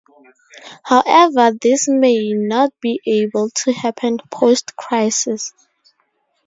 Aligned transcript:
However 0.83 1.51
this 1.61 1.87
may 1.87 2.31
not 2.33 2.73
be 2.81 2.99
able 3.05 3.51
to 3.51 3.71
happen 3.71 4.17
Post-Crisis. 4.31 5.53